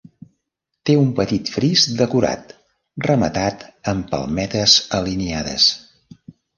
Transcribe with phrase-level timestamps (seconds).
[0.89, 2.57] Té un petit fris decorat
[3.09, 5.73] rematat amb palmetes alineades.